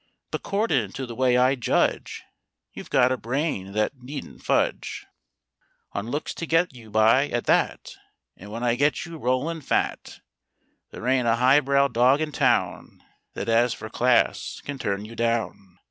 But 0.31 0.41
'cordin' 0.41 0.91
to 0.93 1.05
the 1.05 1.13
way 1.13 1.37
I 1.37 1.53
judge 1.53 2.23
You've 2.73 2.89
got 2.89 3.11
a 3.11 3.17
brain 3.17 3.73
that 3.73 4.01
needn't 4.01 4.43
fudge 4.43 5.05
On 5.91 6.07
looks 6.09 6.33
to 6.33 6.47
get 6.47 6.73
you 6.73 6.89
by, 6.89 7.27
at 7.29 7.43
that, 7.45 7.97
And 8.35 8.51
when 8.51 8.63
I 8.63 8.73
get 8.73 9.05
you 9.05 9.19
rollin' 9.19 9.61
fat 9.61 10.19
There 10.89 11.07
ain't 11.07 11.27
a 11.27 11.35
high 11.35 11.59
brow 11.59 11.87
dog 11.87 12.19
in 12.19 12.31
town 12.31 13.03
That 13.35 13.47
as 13.47 13.75
for 13.75 13.91
"class" 13.91 14.59
can 14.65 14.79
turn 14.79 15.05
you 15.05 15.15
down! 15.15 15.77